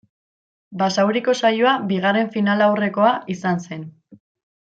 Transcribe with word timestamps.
Basauriko 0.81 1.35
saioa 1.41 1.73
bigarren 1.91 2.33
finalaurrekoa 2.37 3.13
izan 3.35 3.63
zen. 3.67 3.87